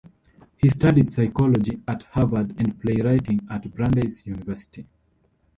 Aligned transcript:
He 0.57 0.67
studied 0.67 1.11
psychology 1.11 1.79
at 1.87 2.01
Harvard 2.01 2.55
and 2.59 2.79
playwriting 2.81 3.45
at 3.51 3.71
Brandeis 3.71 4.25
University. 4.25 4.87